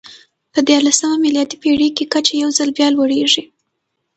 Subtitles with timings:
[0.53, 3.43] په دیارلسمه میلادي پېړۍ کې کچه یو ځل بیا لوړېږي.